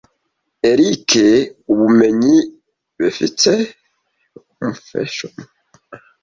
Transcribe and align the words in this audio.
eriko 0.69 1.25
ubumenyi 1.71 2.35
befite 2.99 3.51
bubefeshemo 4.59 5.41